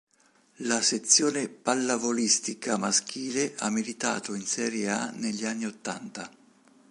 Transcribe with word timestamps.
La 0.61 0.81
sezione 0.81 1.47
pallavolistica 1.47 2.75
maschile 2.75 3.53
ha 3.59 3.69
militato 3.69 4.33
in 4.33 4.47
Serie 4.47 4.89
A 4.89 5.11
negli 5.11 5.45
anni 5.45 5.67
ottanta. 5.67 6.27